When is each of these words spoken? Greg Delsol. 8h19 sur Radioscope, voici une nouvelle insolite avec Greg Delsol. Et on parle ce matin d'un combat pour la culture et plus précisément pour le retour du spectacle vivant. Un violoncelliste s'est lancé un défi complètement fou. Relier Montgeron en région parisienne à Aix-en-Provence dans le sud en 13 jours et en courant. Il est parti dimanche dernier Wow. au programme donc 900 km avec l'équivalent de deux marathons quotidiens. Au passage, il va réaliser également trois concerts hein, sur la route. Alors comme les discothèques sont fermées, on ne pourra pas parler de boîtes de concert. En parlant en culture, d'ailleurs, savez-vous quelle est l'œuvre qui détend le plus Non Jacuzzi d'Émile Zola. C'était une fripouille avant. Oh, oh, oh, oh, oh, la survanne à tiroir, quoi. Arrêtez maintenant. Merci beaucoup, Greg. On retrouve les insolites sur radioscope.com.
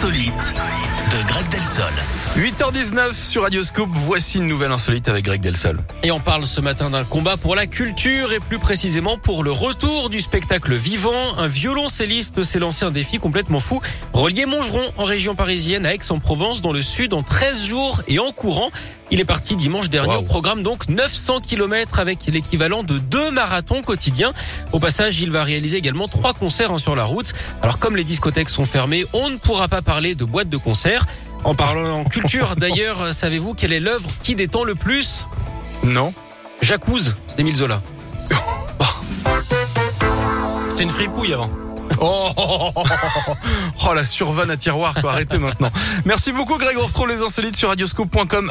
Greg 0.00 1.07
Delsol. 1.78 1.92
8h19 2.36 3.12
sur 3.14 3.42
Radioscope, 3.42 3.90
voici 3.92 4.38
une 4.38 4.46
nouvelle 4.46 4.72
insolite 4.72 5.08
avec 5.08 5.24
Greg 5.24 5.40
Delsol. 5.40 5.78
Et 6.02 6.10
on 6.10 6.18
parle 6.18 6.44
ce 6.44 6.60
matin 6.60 6.90
d'un 6.90 7.04
combat 7.04 7.36
pour 7.36 7.54
la 7.54 7.66
culture 7.66 8.32
et 8.32 8.40
plus 8.40 8.58
précisément 8.58 9.16
pour 9.16 9.44
le 9.44 9.52
retour 9.52 10.10
du 10.10 10.18
spectacle 10.20 10.74
vivant. 10.74 11.36
Un 11.38 11.46
violoncelliste 11.46 12.42
s'est 12.42 12.58
lancé 12.58 12.84
un 12.84 12.90
défi 12.90 13.18
complètement 13.18 13.60
fou. 13.60 13.80
Relier 14.12 14.46
Montgeron 14.46 14.92
en 14.96 15.04
région 15.04 15.36
parisienne 15.36 15.86
à 15.86 15.94
Aix-en-Provence 15.94 16.62
dans 16.62 16.72
le 16.72 16.82
sud 16.82 17.12
en 17.14 17.22
13 17.22 17.64
jours 17.64 18.02
et 18.08 18.18
en 18.18 18.32
courant. 18.32 18.70
Il 19.10 19.20
est 19.20 19.24
parti 19.24 19.56
dimanche 19.56 19.88
dernier 19.88 20.12
Wow. 20.12 20.18
au 20.18 20.22
programme 20.22 20.62
donc 20.62 20.88
900 20.88 21.40
km 21.40 21.98
avec 21.98 22.26
l'équivalent 22.26 22.82
de 22.82 22.98
deux 22.98 23.30
marathons 23.30 23.82
quotidiens. 23.82 24.32
Au 24.72 24.80
passage, 24.80 25.20
il 25.20 25.30
va 25.30 25.44
réaliser 25.44 25.78
également 25.78 26.08
trois 26.08 26.34
concerts 26.34 26.72
hein, 26.72 26.78
sur 26.78 26.94
la 26.94 27.04
route. 27.04 27.32
Alors 27.62 27.78
comme 27.78 27.96
les 27.96 28.04
discothèques 28.04 28.50
sont 28.50 28.64
fermées, 28.66 29.06
on 29.14 29.30
ne 29.30 29.36
pourra 29.36 29.68
pas 29.68 29.80
parler 29.80 30.14
de 30.14 30.24
boîtes 30.24 30.50
de 30.50 30.56
concert. 30.58 31.06
En 31.44 31.54
parlant 31.54 32.00
en 32.00 32.04
culture, 32.04 32.56
d'ailleurs, 32.56 33.12
savez-vous 33.14 33.54
quelle 33.54 33.72
est 33.72 33.80
l'œuvre 33.80 34.08
qui 34.22 34.34
détend 34.34 34.64
le 34.64 34.74
plus 34.74 35.26
Non 35.84 36.12
Jacuzzi 36.60 37.12
d'Émile 37.36 37.56
Zola. 37.56 37.80
C'était 40.70 40.82
une 40.82 40.90
fripouille 40.90 41.32
avant. 41.32 41.50
Oh, 42.00 42.28
oh, 42.36 42.70
oh, 42.76 42.82
oh, 43.28 43.34
oh, 43.88 43.94
la 43.94 44.04
survanne 44.04 44.50
à 44.50 44.56
tiroir, 44.56 44.94
quoi. 45.00 45.12
Arrêtez 45.12 45.38
maintenant. 45.38 45.70
Merci 46.04 46.30
beaucoup, 46.30 46.56
Greg. 46.58 46.76
On 46.78 46.86
retrouve 46.86 47.08
les 47.08 47.22
insolites 47.22 47.56
sur 47.56 47.70
radioscope.com. 47.70 48.50